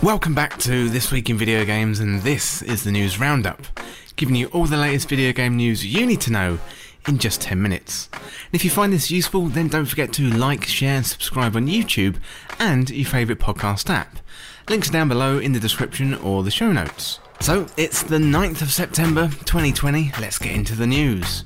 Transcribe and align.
Welcome 0.00 0.32
back 0.32 0.58
to 0.60 0.88
This 0.88 1.10
Week 1.10 1.28
in 1.28 1.36
Video 1.36 1.64
Games, 1.64 1.98
and 1.98 2.22
this 2.22 2.62
is 2.62 2.84
the 2.84 2.92
News 2.92 3.18
Roundup, 3.18 3.60
giving 4.14 4.36
you 4.36 4.46
all 4.48 4.64
the 4.64 4.76
latest 4.76 5.08
video 5.08 5.32
game 5.32 5.56
news 5.56 5.84
you 5.84 6.06
need 6.06 6.20
to 6.20 6.30
know 6.30 6.60
in 7.08 7.18
just 7.18 7.40
10 7.40 7.60
minutes. 7.60 8.08
And 8.12 8.22
if 8.52 8.64
you 8.64 8.70
find 8.70 8.92
this 8.92 9.10
useful, 9.10 9.46
then 9.46 9.66
don't 9.66 9.86
forget 9.86 10.12
to 10.12 10.30
like, 10.30 10.64
share, 10.64 10.98
and 10.98 11.06
subscribe 11.06 11.56
on 11.56 11.66
YouTube 11.66 12.18
and 12.60 12.88
your 12.90 13.08
favourite 13.08 13.40
podcast 13.40 13.90
app. 13.90 14.18
Links 14.68 14.88
down 14.88 15.08
below 15.08 15.40
in 15.40 15.52
the 15.52 15.58
description 15.60 16.14
or 16.14 16.44
the 16.44 16.52
show 16.52 16.70
notes. 16.70 17.18
So, 17.40 17.66
it's 17.76 18.04
the 18.04 18.18
9th 18.18 18.62
of 18.62 18.72
September 18.72 19.26
2020, 19.26 20.12
let's 20.20 20.38
get 20.38 20.54
into 20.54 20.76
the 20.76 20.86
news. 20.86 21.44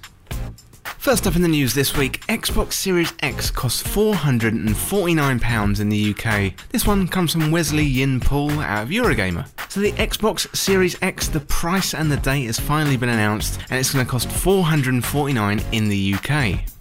First 1.03 1.27
up 1.27 1.35
in 1.35 1.43
the 1.43 1.49
news 1.49 1.75
this 1.75 1.97
week, 1.97 2.25
Xbox 2.29 2.75
Series 2.75 3.13
X 3.25 3.51
costs 3.51 3.83
£449 3.83 5.81
in 5.81 5.89
the 5.89 6.15
UK. 6.15 6.53
This 6.69 6.87
one 6.87 7.09
comes 7.09 7.33
from 7.33 7.51
Wesley 7.51 7.85
Yin 7.85 8.21
Poole 8.21 8.61
out 8.61 8.85
of 8.85 8.91
Eurogamer. 8.91 9.49
So 9.69 9.81
the 9.81 9.91
Xbox 9.95 10.55
Series 10.55 10.97
X, 11.03 11.27
the 11.27 11.41
price 11.41 11.93
and 11.93 12.09
the 12.09 12.19
date 12.19 12.45
has 12.45 12.61
finally 12.61 12.97
been 12.97 13.09
announced 13.09 13.59
and 13.69 13.81
it's 13.81 13.93
going 13.93 14.07
to 14.07 14.11
cost 14.11 14.31
449 14.31 15.61
in 15.73 15.89
the 15.89 16.15
UK. 16.15 16.72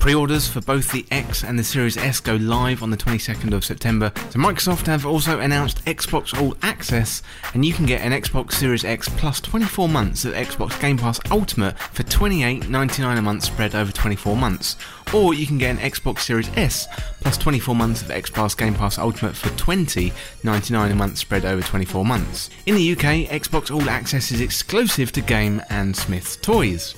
Pre 0.00 0.14
orders 0.14 0.48
for 0.48 0.62
both 0.62 0.92
the 0.92 1.04
X 1.10 1.44
and 1.44 1.58
the 1.58 1.62
Series 1.62 1.98
S 1.98 2.20
go 2.20 2.36
live 2.36 2.82
on 2.82 2.88
the 2.88 2.96
22nd 2.96 3.52
of 3.52 3.66
September. 3.66 4.10
So, 4.30 4.38
Microsoft 4.38 4.86
have 4.86 5.04
also 5.04 5.40
announced 5.40 5.84
Xbox 5.84 6.34
All 6.40 6.56
Access, 6.62 7.22
and 7.52 7.66
you 7.66 7.74
can 7.74 7.84
get 7.84 8.00
an 8.00 8.12
Xbox 8.12 8.52
Series 8.52 8.82
X 8.82 9.10
plus 9.10 9.42
24 9.42 9.90
months 9.90 10.24
of 10.24 10.32
Xbox 10.32 10.80
Game 10.80 10.96
Pass 10.96 11.20
Ultimate 11.30 11.78
for 11.78 12.02
$28.99 12.02 13.18
a 13.18 13.20
month 13.20 13.44
spread 13.44 13.74
over 13.74 13.92
24 13.92 14.38
months. 14.38 14.76
Or 15.12 15.34
you 15.34 15.46
can 15.46 15.58
get 15.58 15.76
an 15.76 15.90
Xbox 15.90 16.20
Series 16.20 16.48
S 16.56 16.88
plus 17.20 17.36
24 17.36 17.74
months 17.74 18.00
of 18.00 18.08
Xbox 18.08 18.56
Game 18.56 18.74
Pass 18.74 18.96
Ultimate 18.96 19.36
for 19.36 19.50
$20.99 19.50 20.92
a 20.92 20.94
month 20.94 21.18
spread 21.18 21.44
over 21.44 21.60
24 21.60 22.06
months. 22.06 22.48
In 22.64 22.74
the 22.74 22.92
UK, 22.92 23.28
Xbox 23.28 23.70
All 23.70 23.90
Access 23.90 24.32
is 24.32 24.40
exclusive 24.40 25.12
to 25.12 25.20
Game 25.20 25.60
and 25.68 25.94
Smyths 25.94 26.36
Toys. 26.36 26.96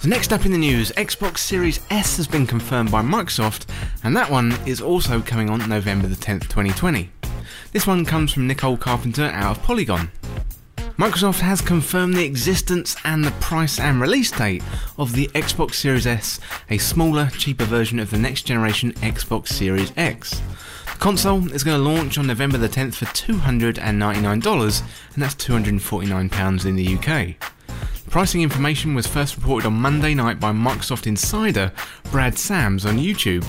So 0.00 0.08
next 0.08 0.32
up 0.32 0.46
in 0.46 0.52
the 0.52 0.58
news, 0.58 0.92
Xbox 0.92 1.38
Series 1.38 1.80
S 1.90 2.18
has 2.18 2.28
been 2.28 2.46
confirmed 2.46 2.92
by 2.92 3.02
Microsoft, 3.02 3.66
and 4.04 4.16
that 4.16 4.30
one 4.30 4.56
is 4.64 4.80
also 4.80 5.20
coming 5.20 5.50
on 5.50 5.68
November 5.68 6.06
the 6.06 6.14
10th, 6.14 6.42
2020. 6.42 7.10
This 7.72 7.84
one 7.84 8.04
comes 8.04 8.32
from 8.32 8.46
Nicole 8.46 8.76
Carpenter 8.76 9.24
out 9.24 9.56
of 9.56 9.62
Polygon. 9.64 10.12
Microsoft 10.98 11.40
has 11.40 11.60
confirmed 11.60 12.14
the 12.14 12.24
existence 12.24 12.94
and 13.04 13.24
the 13.24 13.32
price 13.32 13.80
and 13.80 14.00
release 14.00 14.30
date 14.30 14.62
of 14.98 15.14
the 15.14 15.26
Xbox 15.28 15.74
Series 15.74 16.06
S, 16.06 16.38
a 16.70 16.78
smaller, 16.78 17.26
cheaper 17.30 17.64
version 17.64 17.98
of 17.98 18.10
the 18.10 18.18
next 18.18 18.42
generation 18.42 18.92
Xbox 18.94 19.48
Series 19.48 19.92
X. 19.96 20.40
The 20.92 20.98
console 21.00 21.52
is 21.52 21.64
going 21.64 21.76
to 21.76 21.90
launch 21.90 22.18
on 22.18 22.28
November 22.28 22.56
the 22.56 22.68
10th 22.68 22.94
for 22.94 23.06
$299, 23.06 24.82
and 25.14 25.22
that's 25.22 25.34
£249 25.34 26.66
in 26.66 26.76
the 26.76 26.96
UK. 26.96 27.57
Pricing 28.10 28.40
information 28.40 28.94
was 28.94 29.06
first 29.06 29.36
reported 29.36 29.66
on 29.66 29.74
Monday 29.74 30.14
night 30.14 30.40
by 30.40 30.50
Microsoft 30.50 31.06
insider 31.06 31.70
Brad 32.10 32.38
Sams 32.38 32.86
on 32.86 32.96
YouTube. 32.96 33.46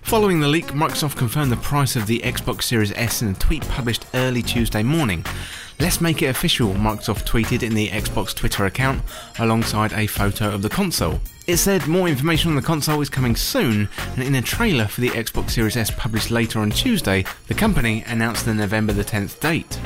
Following 0.00 0.40
the 0.40 0.48
leak, 0.48 0.68
Microsoft 0.68 1.16
confirmed 1.16 1.52
the 1.52 1.56
price 1.56 1.94
of 1.94 2.06
the 2.06 2.18
Xbox 2.20 2.62
Series 2.62 2.92
S 2.92 3.20
in 3.20 3.28
a 3.28 3.34
tweet 3.34 3.68
published 3.68 4.06
early 4.14 4.42
Tuesday 4.42 4.82
morning. 4.82 5.24
Let's 5.78 6.00
make 6.00 6.22
it 6.22 6.26
official, 6.26 6.72
Microsoft 6.72 7.26
tweeted 7.26 7.62
in 7.62 7.74
the 7.74 7.88
Xbox 7.88 8.34
Twitter 8.34 8.64
account 8.64 9.02
alongside 9.38 9.92
a 9.92 10.06
photo 10.06 10.50
of 10.54 10.62
the 10.62 10.70
console. 10.70 11.20
It 11.46 11.58
said 11.58 11.86
more 11.86 12.08
information 12.08 12.48
on 12.48 12.56
the 12.56 12.62
console 12.62 13.02
is 13.02 13.10
coming 13.10 13.36
soon, 13.36 13.90
and 14.14 14.22
in 14.22 14.34
a 14.34 14.42
trailer 14.42 14.86
for 14.86 15.02
the 15.02 15.10
Xbox 15.10 15.50
Series 15.50 15.76
S 15.76 15.90
published 15.90 16.30
later 16.30 16.60
on 16.60 16.70
Tuesday, 16.70 17.26
the 17.46 17.54
company 17.54 18.04
announced 18.06 18.46
the 18.46 18.54
November 18.54 18.94
the 18.94 19.04
10th 19.04 19.38
date. 19.40 19.78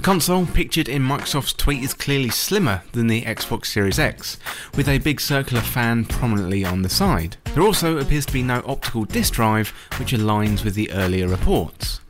The 0.00 0.06
console, 0.06 0.46
pictured 0.46 0.88
in 0.88 1.02
Microsoft's 1.02 1.52
tweet, 1.52 1.84
is 1.84 1.92
clearly 1.92 2.30
slimmer 2.30 2.82
than 2.92 3.08
the 3.08 3.20
Xbox 3.20 3.66
Series 3.66 3.98
X, 3.98 4.38
with 4.74 4.88
a 4.88 4.96
big 4.96 5.20
circular 5.20 5.60
fan 5.60 6.06
prominently 6.06 6.64
on 6.64 6.80
the 6.80 6.88
side. 6.88 7.36
There 7.52 7.62
also 7.62 7.98
appears 7.98 8.24
to 8.24 8.32
be 8.32 8.42
no 8.42 8.62
optical 8.64 9.04
disk 9.04 9.34
drive, 9.34 9.74
which 9.98 10.12
aligns 10.12 10.64
with 10.64 10.74
the 10.74 10.90
earlier 10.92 11.28
reports. 11.28 12.00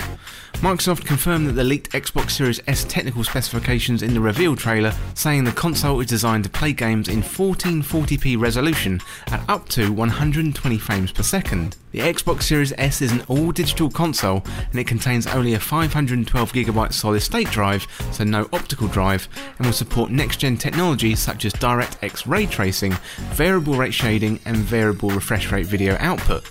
Microsoft 0.58 1.06
confirmed 1.06 1.48
that 1.48 1.52
the 1.52 1.64
leaked 1.64 1.92
Xbox 1.92 2.32
Series 2.32 2.60
S 2.66 2.84
technical 2.84 3.24
specifications 3.24 4.02
in 4.02 4.12
the 4.12 4.20
reveal 4.20 4.54
trailer, 4.54 4.92
saying 5.14 5.44
the 5.44 5.52
console 5.52 6.00
is 6.00 6.06
designed 6.06 6.44
to 6.44 6.50
play 6.50 6.72
games 6.72 7.08
in 7.08 7.22
1440p 7.22 8.38
resolution 8.38 9.00
at 9.28 9.42
up 9.48 9.68
to 9.70 9.90
120 9.90 10.78
frames 10.78 11.12
per 11.12 11.22
second. 11.22 11.76
The 11.92 12.00
Xbox 12.00 12.42
Series 12.42 12.74
S 12.76 13.00
is 13.00 13.10
an 13.10 13.22
all 13.26 13.52
digital 13.52 13.90
console 13.90 14.44
and 14.70 14.78
it 14.78 14.86
contains 14.86 15.26
only 15.26 15.54
a 15.54 15.58
512GB 15.58 16.92
solid 16.92 17.20
state 17.20 17.50
drive, 17.50 17.86
so 18.12 18.24
no 18.24 18.48
optical 18.52 18.88
drive, 18.88 19.28
and 19.56 19.66
will 19.66 19.72
support 19.72 20.10
next 20.10 20.38
gen 20.38 20.58
technology 20.58 21.14
such 21.14 21.46
as 21.46 21.54
DirectX 21.54 22.26
ray 22.26 22.44
tracing, 22.44 22.92
variable 23.30 23.74
rate 23.74 23.94
shading, 23.94 24.38
and 24.44 24.56
variable 24.58 25.10
refresh 25.10 25.50
rate 25.50 25.66
video 25.66 25.96
output. 26.00 26.44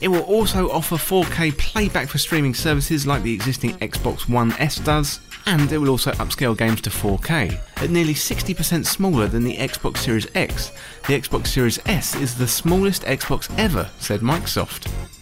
It 0.00 0.08
will 0.08 0.22
also 0.22 0.70
offer 0.70 0.96
4K 0.96 1.56
playback 1.56 2.08
for 2.08 2.18
streaming 2.18 2.54
services 2.54 3.06
like 3.06 3.22
the 3.22 3.32
existing 3.32 3.74
Xbox 3.78 4.28
One 4.28 4.52
S 4.52 4.76
does, 4.76 5.20
and 5.46 5.70
it 5.72 5.78
will 5.78 5.90
also 5.90 6.12
upscale 6.12 6.56
games 6.56 6.80
to 6.82 6.90
4K. 6.90 7.58
At 7.76 7.90
nearly 7.90 8.14
60% 8.14 8.84
smaller 8.86 9.26
than 9.26 9.44
the 9.44 9.56
Xbox 9.56 9.98
Series 9.98 10.26
X, 10.34 10.70
the 11.06 11.20
Xbox 11.20 11.48
Series 11.48 11.78
S 11.86 12.14
is 12.16 12.36
the 12.36 12.48
smallest 12.48 13.02
Xbox 13.02 13.52
ever, 13.58 13.90
said 13.98 14.20
Microsoft. 14.20 15.15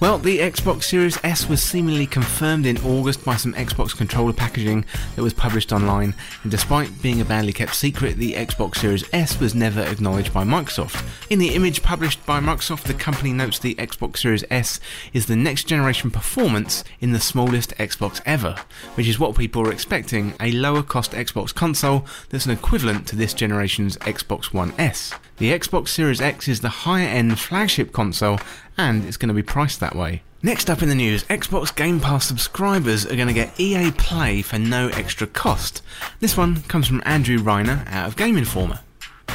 Well, 0.00 0.16
the 0.16 0.38
Xbox 0.38 0.84
Series 0.84 1.18
S 1.22 1.46
was 1.46 1.62
seemingly 1.62 2.06
confirmed 2.06 2.64
in 2.64 2.78
August 2.78 3.22
by 3.22 3.36
some 3.36 3.52
Xbox 3.52 3.94
controller 3.94 4.32
packaging 4.32 4.86
that 5.14 5.22
was 5.22 5.34
published 5.34 5.74
online, 5.74 6.14
and 6.42 6.50
despite 6.50 7.02
being 7.02 7.20
a 7.20 7.24
badly 7.26 7.52
kept 7.52 7.74
secret, 7.74 8.16
the 8.16 8.32
Xbox 8.32 8.76
Series 8.76 9.04
S 9.12 9.38
was 9.38 9.54
never 9.54 9.82
acknowledged 9.82 10.32
by 10.32 10.42
Microsoft. 10.42 11.04
In 11.28 11.38
the 11.38 11.54
image 11.54 11.82
published 11.82 12.24
by 12.24 12.40
Microsoft, 12.40 12.84
the 12.84 12.94
company 12.94 13.34
notes 13.34 13.58
the 13.58 13.74
Xbox 13.74 14.16
Series 14.16 14.42
S 14.50 14.80
is 15.12 15.26
the 15.26 15.36
next 15.36 15.64
generation 15.64 16.10
performance 16.10 16.82
in 17.02 17.12
the 17.12 17.20
smallest 17.20 17.76
Xbox 17.76 18.22
ever, 18.24 18.56
which 18.94 19.06
is 19.06 19.18
what 19.18 19.36
people 19.36 19.68
are 19.68 19.72
expecting 19.72 20.32
a 20.40 20.50
lower 20.52 20.82
cost 20.82 21.12
Xbox 21.12 21.54
console 21.54 22.06
that's 22.30 22.46
an 22.46 22.52
equivalent 22.52 23.06
to 23.08 23.16
this 23.16 23.34
generation's 23.34 23.98
Xbox 23.98 24.54
One 24.54 24.72
S. 24.78 25.12
The 25.36 25.58
Xbox 25.58 25.88
Series 25.88 26.20
X 26.20 26.48
is 26.48 26.60
the 26.60 26.68
higher 26.68 27.08
end 27.08 27.38
flagship 27.38 27.92
console 27.92 28.38
and 28.88 29.04
it's 29.04 29.16
going 29.16 29.28
to 29.28 29.34
be 29.34 29.42
priced 29.42 29.80
that 29.80 29.94
way. 29.94 30.22
Next 30.42 30.70
up 30.70 30.82
in 30.82 30.88
the 30.88 30.94
news, 30.94 31.24
Xbox 31.24 31.74
Game 31.74 32.00
Pass 32.00 32.26
subscribers 32.26 33.04
are 33.04 33.14
going 33.14 33.28
to 33.28 33.34
get 33.34 33.60
EA 33.60 33.90
Play 33.90 34.40
for 34.40 34.58
no 34.58 34.88
extra 34.88 35.26
cost. 35.26 35.82
This 36.20 36.36
one 36.36 36.62
comes 36.62 36.88
from 36.88 37.02
Andrew 37.04 37.38
Reiner 37.38 37.86
out 37.92 38.08
of 38.08 38.16
Game 38.16 38.38
Informer. 38.38 38.80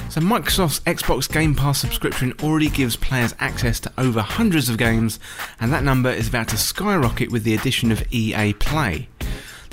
So, 0.10 0.20
Microsoft's 0.20 0.80
Xbox 0.82 1.32
Game 1.32 1.56
Pass 1.56 1.80
subscription 1.80 2.34
already 2.42 2.70
gives 2.70 2.96
players 2.96 3.36
access 3.40 3.80
to 3.82 3.92
over 3.98 4.22
hundreds 4.22 4.68
of 4.68 4.78
games, 4.78 5.20
and 5.60 5.72
that 5.72 5.84
number 5.84 6.10
is 6.10 6.28
about 6.28 6.50
to 6.50 6.58
skyrocket 6.58 7.32
with 7.32 7.44
the 7.44 7.54
addition 7.54 7.92
of 7.92 8.04
EA 8.12 8.54
Play. 8.54 9.08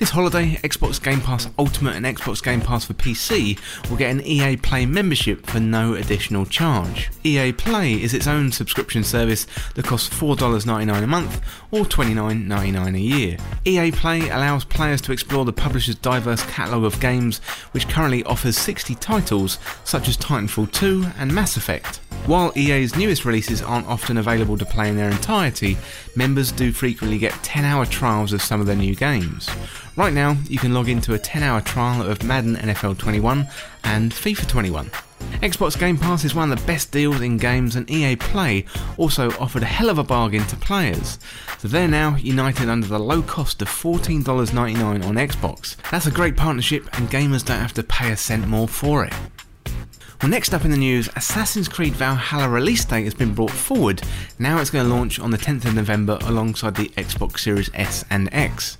This 0.02 0.10
holiday, 0.10 0.56
Xbox 0.64 1.00
Game 1.00 1.20
Pass 1.20 1.48
Ultimate 1.60 1.94
and 1.94 2.04
Xbox 2.04 2.42
Game 2.42 2.60
Pass 2.60 2.84
for 2.84 2.92
PC 2.92 3.56
will 3.88 3.96
get 3.96 4.10
an 4.10 4.20
EA 4.22 4.56
Play 4.56 4.84
membership 4.84 5.46
for 5.46 5.60
no 5.60 5.94
additional 5.94 6.44
charge. 6.44 7.12
EA 7.22 7.52
Play 7.52 8.02
is 8.02 8.12
its 8.12 8.26
own 8.26 8.50
subscription 8.50 9.04
service 9.04 9.46
that 9.76 9.84
costs 9.84 10.08
$4.99 10.12 11.04
a 11.04 11.06
month 11.06 11.40
or 11.70 11.84
$29.99 11.84 12.96
a 12.96 13.00
year. 13.00 13.36
EA 13.64 13.92
Play 13.92 14.28
allows 14.28 14.64
players 14.64 15.00
to 15.02 15.12
explore 15.12 15.44
the 15.44 15.52
publisher's 15.52 15.94
diverse 15.94 16.42
catalogue 16.46 16.82
of 16.82 16.98
games, 16.98 17.38
which 17.70 17.88
currently 17.88 18.24
offers 18.24 18.58
60 18.58 18.96
titles 18.96 19.60
such 19.84 20.08
as 20.08 20.16
Titanfall 20.16 20.72
2 20.72 21.12
and 21.16 21.32
Mass 21.32 21.56
Effect. 21.56 22.00
While 22.26 22.52
EA's 22.56 22.94
newest 22.94 23.24
releases 23.24 23.62
aren't 23.62 23.88
often 23.88 24.16
available 24.16 24.56
to 24.56 24.64
play 24.64 24.88
in 24.88 24.96
their 24.96 25.10
entirety, 25.10 25.76
members 26.14 26.52
do 26.52 26.72
frequently 26.72 27.18
get 27.18 27.32
10 27.42 27.64
hour 27.64 27.84
trials 27.84 28.32
of 28.32 28.40
some 28.40 28.60
of 28.60 28.69
their 28.69 28.76
new 28.76 28.94
games. 28.94 29.50
Right 29.96 30.12
now, 30.12 30.36
you 30.48 30.58
can 30.58 30.72
log 30.72 30.88
into 30.88 31.14
a 31.14 31.19
10 31.19 31.42
hour 31.42 31.60
trial 31.60 32.08
of 32.08 32.22
Madden 32.22 32.54
NFL 32.56 32.98
21 32.98 33.48
and 33.82 34.12
FIFA 34.12 34.46
21. 34.46 34.90
Xbox 35.42 35.76
Game 35.76 35.98
Pass 35.98 36.24
is 36.24 36.34
one 36.34 36.52
of 36.52 36.60
the 36.60 36.66
best 36.66 36.92
deals 36.92 37.20
in 37.20 37.38
games, 37.38 37.74
and 37.74 37.90
EA 37.90 38.14
Play 38.14 38.66
also 38.96 39.32
offered 39.40 39.64
a 39.64 39.66
hell 39.66 39.90
of 39.90 39.98
a 39.98 40.04
bargain 40.04 40.44
to 40.46 40.56
players. 40.56 41.18
So 41.58 41.66
they're 41.66 41.88
now 41.88 42.14
united 42.16 42.68
under 42.68 42.86
the 42.86 43.00
low 43.00 43.22
cost 43.22 43.60
of 43.62 43.68
$14.99 43.68 45.04
on 45.04 45.14
Xbox. 45.16 45.75
That's 45.90 46.06
a 46.06 46.12
great 46.12 46.36
partnership, 46.36 46.88
and 46.96 47.10
gamers 47.10 47.44
don't 47.44 47.58
have 47.58 47.75
to 47.75 47.82
pay 47.82 48.12
a 48.12 48.16
cent 48.16 48.46
more 48.46 48.68
for 48.68 49.04
it. 49.04 49.12
Well, 50.22 50.30
next 50.30 50.54
up 50.54 50.64
in 50.64 50.70
the 50.70 50.76
news, 50.76 51.08
Assassin's 51.16 51.66
Creed 51.66 51.94
Valhalla 51.94 52.48
release 52.48 52.84
date 52.84 53.02
has 53.02 53.14
been 53.14 53.34
brought 53.34 53.50
forward. 53.50 54.02
Now 54.38 54.60
it's 54.60 54.70
going 54.70 54.88
to 54.88 54.94
launch 54.94 55.19
on 55.19 55.32
the 55.32 55.36
10th 55.36 55.64
of 55.64 55.74
November 55.74 56.16
alongside 56.22 56.76
the 56.76 56.90
Xbox 56.90 57.40
Series 57.40 57.72
S 57.74 58.04
and 58.08 58.32
X. 58.32 58.78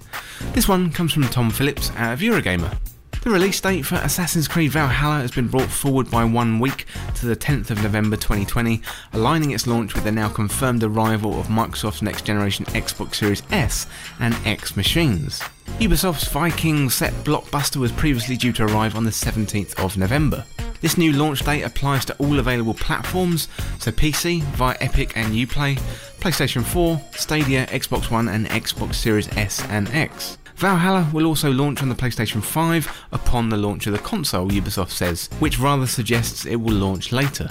This 0.53 0.69
one 0.69 0.93
comes 0.93 1.13
from 1.13 1.25
Tom 1.25 1.51
Phillips 1.51 1.91
out 1.97 2.13
of 2.13 2.21
Eurogamer. 2.21 2.79
The 3.23 3.31
release 3.31 3.61
date 3.61 3.83
for 3.83 3.97
Assassin's 3.97 4.47
Creed 4.47 4.71
Valhalla 4.71 5.19
has 5.19 5.33
been 5.33 5.49
brought 5.49 5.69
forward 5.69 6.09
by 6.13 6.25
one 6.25 6.61
week 6.61 6.87
to 7.17 7.27
the 7.27 7.35
10th 7.35 7.71
of 7.71 7.83
November 7.83 8.15
2020, 8.15 8.81
aligning 9.13 9.51
its 9.51 9.67
launch 9.67 9.95
with 9.95 10.05
the 10.05 10.13
now 10.13 10.29
confirmed 10.29 10.85
arrival 10.85 11.41
of 11.41 11.49
Microsoft's 11.49 12.03
next 12.03 12.25
generation 12.25 12.67
Xbox 12.67 13.17
Series 13.17 13.43
S 13.51 13.89
and 14.21 14.37
X 14.45 14.77
machines. 14.77 15.41
Ubisoft's 15.81 16.29
Viking 16.29 16.89
set 16.89 17.13
blockbuster 17.25 17.79
was 17.79 17.91
previously 17.91 18.37
due 18.37 18.53
to 18.53 18.65
arrive 18.65 18.95
on 18.95 19.03
the 19.03 19.11
17th 19.11 19.77
of 19.85 19.97
November. 19.97 20.45
This 20.83 20.99
new 20.99 21.13
launch 21.13 21.45
date 21.45 21.63
applies 21.63 22.05
to 22.07 22.17
all 22.17 22.41
available 22.41 22.75
platforms, 22.75 23.47
so 23.79 23.93
PC 23.93 24.43
via 24.43 24.77
Epic 24.81 25.17
and 25.17 25.33
Uplay, 25.33 25.79
PlayStation 26.19 26.65
4, 26.65 27.01
Stadia, 27.13 27.67
Xbox 27.69 28.11
One, 28.11 28.29
and 28.29 28.49
Xbox 28.49 28.97
Series 28.97 29.29
S 29.37 29.65
and 29.69 29.89
X. 29.91 30.39
Valhalla 30.57 31.09
will 31.13 31.27
also 31.27 31.53
launch 31.53 31.83
on 31.83 31.89
the 31.89 31.95
PlayStation 31.95 32.43
5 32.43 33.07
upon 33.13 33.49
the 33.49 33.57
launch 33.57 33.87
of 33.87 33.93
the 33.93 33.99
console, 34.01 34.51
Ubisoft 34.51 34.91
says, 34.91 35.29
which 35.39 35.61
rather 35.61 35.87
suggests 35.87 36.47
it 36.47 36.57
will 36.57 36.75
launch 36.75 37.13
later. 37.13 37.49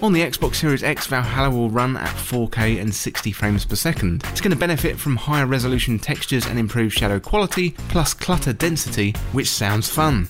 On 0.00 0.12
the 0.12 0.20
Xbox 0.20 0.54
Series 0.54 0.84
X, 0.84 1.08
Valhalla 1.08 1.50
will 1.50 1.70
run 1.70 1.96
at 1.96 2.14
4K 2.14 2.80
and 2.80 2.94
60 2.94 3.32
frames 3.32 3.64
per 3.64 3.74
second. 3.74 4.22
It's 4.26 4.40
going 4.40 4.52
to 4.52 4.56
benefit 4.56 4.96
from 4.96 5.16
higher 5.16 5.46
resolution 5.46 5.98
textures 5.98 6.46
and 6.46 6.56
improved 6.56 6.96
shadow 6.96 7.18
quality, 7.18 7.72
plus 7.88 8.14
clutter 8.14 8.52
density, 8.52 9.10
which 9.32 9.50
sounds 9.50 9.88
fun. 9.88 10.28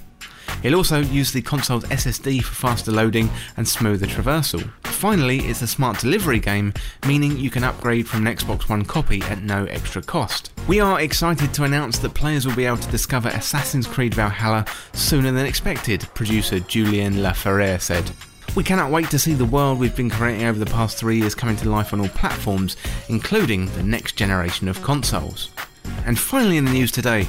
It'll 0.62 0.78
also 0.78 1.00
use 1.00 1.32
the 1.32 1.42
console's 1.42 1.84
SSD 1.84 2.42
for 2.42 2.54
faster 2.54 2.90
loading 2.90 3.30
and 3.56 3.66
smoother 3.66 4.06
traversal. 4.06 4.68
Finally, 4.84 5.38
it's 5.40 5.62
a 5.62 5.66
smart 5.66 6.00
delivery 6.00 6.40
game, 6.40 6.74
meaning 7.06 7.38
you 7.38 7.50
can 7.50 7.62
upgrade 7.62 8.08
from 8.08 8.26
an 8.26 8.36
Xbox 8.36 8.68
One 8.68 8.84
copy 8.84 9.22
at 9.22 9.42
no 9.42 9.64
extra 9.66 10.02
cost. 10.02 10.52
We 10.66 10.80
are 10.80 11.00
excited 11.00 11.54
to 11.54 11.64
announce 11.64 11.98
that 11.98 12.14
players 12.14 12.46
will 12.46 12.56
be 12.56 12.66
able 12.66 12.78
to 12.78 12.90
discover 12.90 13.28
Assassin's 13.28 13.86
Creed 13.86 14.14
Valhalla 14.14 14.66
sooner 14.92 15.30
than 15.30 15.46
expected, 15.46 16.08
producer 16.14 16.58
Julien 16.60 17.14
Laferriere 17.14 17.80
said. 17.80 18.10
We 18.56 18.64
cannot 18.64 18.90
wait 18.90 19.08
to 19.10 19.18
see 19.18 19.34
the 19.34 19.44
world 19.44 19.78
we've 19.78 19.94
been 19.94 20.10
creating 20.10 20.46
over 20.46 20.58
the 20.58 20.66
past 20.66 20.96
three 20.96 21.18
years 21.18 21.34
coming 21.34 21.56
to 21.56 21.70
life 21.70 21.92
on 21.92 22.00
all 22.00 22.08
platforms, 22.08 22.76
including 23.08 23.66
the 23.74 23.84
next 23.84 24.16
generation 24.16 24.66
of 24.66 24.82
consoles. 24.82 25.50
And 26.04 26.18
finally, 26.18 26.56
in 26.56 26.64
the 26.64 26.72
news 26.72 26.90
today, 26.90 27.28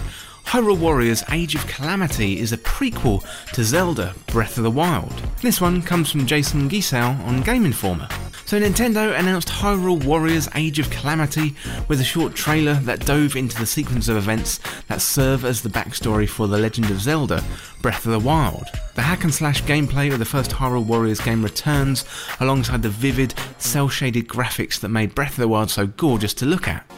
Hyrule 0.50 0.80
Warriors 0.80 1.24
Age 1.30 1.54
of 1.54 1.68
Calamity 1.68 2.40
is 2.40 2.52
a 2.52 2.58
prequel 2.58 3.24
to 3.54 3.64
Zelda 3.64 4.16
Breath 4.26 4.58
of 4.58 4.64
the 4.64 4.72
Wild. 4.72 5.14
This 5.44 5.62
one 5.62 5.84
comes 5.84 6.10
from 6.10 6.26
Jason 6.26 6.68
Geisel 6.68 7.24
on 7.28 7.44
Game 7.44 7.66
Informer. 7.68 8.08
So 8.46 8.60
Nintendo 8.60 9.16
announced 9.16 9.50
Hyrule 9.50 10.04
Warriors 10.04 10.50
Age 10.56 10.80
of 10.80 10.90
Calamity 10.90 11.54
with 11.88 12.02
a 12.02 12.04
short 12.04 12.34
trailer 12.34 12.74
that 12.74 13.06
dove 13.06 13.36
into 13.36 13.60
the 13.60 13.68
sequence 13.68 14.08
of 14.08 14.18
events 14.18 14.60
that 14.88 15.02
serve 15.02 15.46
as 15.46 15.62
the 15.62 15.70
backstory 15.70 16.28
for 16.28 16.48
The 16.48 16.58
Legend 16.58 16.90
of 16.90 17.00
Zelda 17.00 17.44
Breath 17.84 18.08
of 18.08 18.12
the 18.14 18.20
Wild. 18.20 18.66
The 18.96 19.04
hack 19.04 19.24
and 19.24 19.34
slash 19.34 19.62
gameplay 19.66 20.12
of 20.12 20.18
the 20.18 20.26
first 20.26 20.50
Hyrule 20.50 20.84
Warriors 20.84 21.20
game 21.20 21.44
returns 21.44 22.06
alongside 22.40 22.82
the 22.82 22.90
vivid, 22.90 23.36
cel 23.60 23.88
shaded 23.88 24.28
graphics 24.28 24.80
that 24.80 24.90
made 24.90 25.14
Breath 25.14 25.34
of 25.34 25.42
the 25.42 25.48
Wild 25.48 25.70
so 25.70 25.86
gorgeous 25.86 26.34
to 26.34 26.48
look 26.48 26.68
at. 26.68 26.90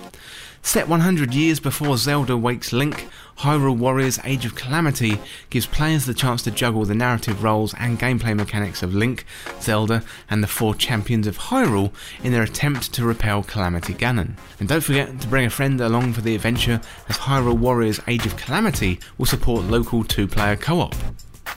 Set 0.64 0.88
100 0.88 1.34
years 1.34 1.60
before 1.60 1.98
Zelda 1.98 2.38
wakes 2.38 2.72
Link, 2.72 3.08
Hyrule 3.40 3.78
Warriors 3.78 4.20
Age 4.24 4.46
of 4.46 4.56
Calamity 4.56 5.20
gives 5.50 5.66
players 5.66 6.06
the 6.06 6.14
chance 6.14 6.44
to 6.44 6.52
juggle 6.52 6.86
the 6.86 6.94
narrative 6.94 7.44
roles 7.44 7.74
and 7.80 8.00
gameplay 8.00 8.36
mechanics 8.36 8.84
of 8.84 8.94
Link, 8.94 9.26
Zelda, 9.60 10.04
and 10.30 10.44
the 10.44 10.48
four 10.48 10.76
champions 10.76 11.26
of 11.26 11.38
Hyrule 11.38 11.92
in 12.24 12.32
their 12.32 12.44
attempt 12.44 12.94
to 12.94 13.04
repel 13.04 13.44
Calamity 13.44 13.94
Ganon. 13.94 14.38
And 14.60 14.70
don't 14.70 14.82
forget 14.84 15.20
to 15.20 15.28
bring 15.28 15.48
a 15.48 15.50
friend 15.50 15.82
along 15.82 16.14
for 16.14 16.22
the 16.22 16.36
adventure, 16.36 16.80
as 17.10 17.18
Hyrule 17.18 17.58
Warriors 17.58 18.00
Age 18.08 18.26
of 18.28 18.38
Calamity 18.38 19.00
will 19.18 19.26
support 19.26 19.66
local 19.66 20.04
two 20.04 20.28
player 20.28 20.56
co 20.56 20.80
op. 20.80 20.96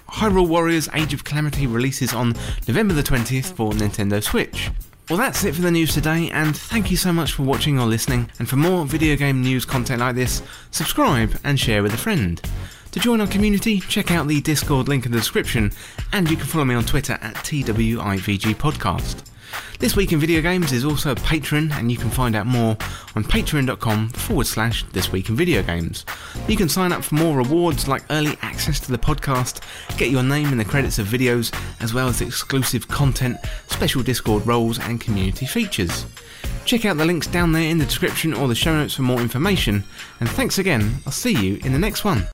Hyrule 0.09 0.49
Warriors 0.49 0.89
Age 0.95 1.13
of 1.13 1.25
Calamity 1.25 1.67
releases 1.67 2.15
on 2.15 2.35
November 2.67 2.95
the 2.95 3.03
20th 3.03 3.53
for 3.53 3.73
Nintendo 3.73 4.23
Switch. 4.23 4.71
Well, 5.11 5.19
that's 5.19 5.45
it 5.45 5.55
for 5.55 5.61
the 5.61 5.71
news 5.71 5.93
today, 5.93 6.31
and 6.31 6.57
thank 6.57 6.91
you 6.91 6.97
so 6.97 7.13
much 7.13 7.33
for 7.33 7.43
watching 7.43 7.79
or 7.79 7.85
listening. 7.85 8.31
And 8.39 8.49
for 8.49 8.57
more 8.57 8.87
video 8.87 9.17
game 9.17 9.43
news 9.43 9.67
content 9.67 10.01
like 10.01 10.15
this, 10.15 10.43
subscribe 10.71 11.39
and 11.45 11.61
share 11.61 11.83
with 11.83 11.93
a 11.93 11.99
friend. 11.99 12.41
To 12.93 13.01
join 13.01 13.21
our 13.21 13.27
community, 13.27 13.81
check 13.81 14.11
out 14.11 14.29
the 14.29 14.41
Discord 14.41 14.89
link 14.89 15.05
in 15.05 15.13
the 15.13 15.19
description, 15.19 15.73
and 16.13 16.31
you 16.31 16.39
can 16.39 16.47
follow 16.47 16.65
me 16.65 16.75
on 16.75 16.85
Twitter 16.85 17.19
at 17.21 17.35
TWIVG 17.35 18.55
Podcast. 18.55 19.34
This 19.79 19.97
Week 19.97 20.13
in 20.13 20.19
Video 20.19 20.41
Games 20.41 20.73
is 20.73 20.85
also 20.85 21.13
a 21.13 21.17
patron, 21.17 21.73
and 21.73 21.91
you 21.91 21.99
can 21.99 22.11
find 22.11 22.35
out 22.35 22.47
more 22.47 22.77
on 23.15 23.25
patreon.com 23.25 24.11
forward 24.11 24.47
slash 24.47 24.85
This 24.93 25.13
Week 25.13 25.29
in 25.29 25.37
Video 25.37 25.63
Games. 25.63 26.07
You 26.49 26.57
can 26.57 26.69
sign 26.69 26.93
up 26.93 27.05
for 27.05 27.17
more 27.17 27.37
rewards 27.37 27.89
like 27.89 28.05
early 28.11 28.39
access 28.43 28.81
to 28.81 28.93
the 28.93 28.99
podcast, 28.99 29.61
get 29.99 30.11
your 30.11 30.23
name 30.23 30.53
in 30.53 30.59
the 30.59 30.65
credits 30.65 30.99
of 30.99 31.07
videos, 31.07 31.55
as 31.81 31.93
well 31.93 32.09
as 32.09 32.21
exclusive 32.21 32.89
content, 32.89 33.37
special 33.67 34.03
Discord 34.03 34.47
roles, 34.47 34.79
and 34.79 35.01
community 35.01 35.47
features. 35.47 36.07
Check 36.65 36.85
out 36.85 36.97
the 36.97 37.05
links 37.05 37.27
down 37.27 37.53
there 37.53 37.69
in 37.69 37.79
the 37.79 37.85
description 37.85 38.33
or 38.33 38.49
the 38.49 38.55
show 38.55 38.75
notes 38.75 38.95
for 38.95 39.03
more 39.03 39.21
information, 39.21 39.85
and 40.21 40.31
thanks 40.31 40.59
again, 40.59 40.97
I'll 41.05 41.13
see 41.13 41.35
you 41.35 41.61
in 41.65 41.73
the 41.73 41.79
next 41.79 42.05
one. 42.05 42.27